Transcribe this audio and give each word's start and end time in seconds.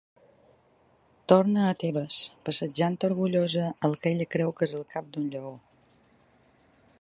Torna 1.31 1.65
a 1.67 1.75
Tebes, 1.83 2.17
passejant 2.47 2.97
orgullosa 3.09 3.67
el 3.89 3.95
que 4.03 4.15
ella 4.15 4.29
creu 4.37 4.55
que 4.59 4.69
és 4.71 4.75
el 4.81 4.89
cap 4.95 5.13
d'un 5.13 5.29
lleó. 5.37 5.53